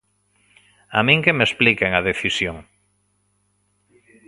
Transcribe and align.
A 0.97 0.99
min 1.07 1.23
que 1.25 1.35
me 1.37 1.45
expliquen 1.47 1.91
a 1.93 2.05
decisión. 2.09 2.57